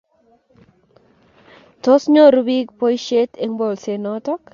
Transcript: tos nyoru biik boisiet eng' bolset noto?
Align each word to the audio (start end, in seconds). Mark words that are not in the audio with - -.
tos 1.83 2.03
nyoru 2.13 2.41
biik 2.47 2.67
boisiet 2.79 3.31
eng' 3.43 3.57
bolset 3.59 3.99
noto? 4.05 4.31